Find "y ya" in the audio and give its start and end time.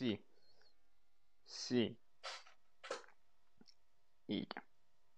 4.28-4.69